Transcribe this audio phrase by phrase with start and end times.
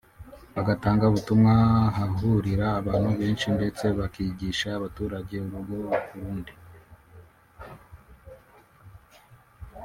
[0.55, 1.53] bagatanga ubutumwa
[1.89, 6.53] ahahurira abantu benshi ndetse bakigisha abaturage urugo ku rundi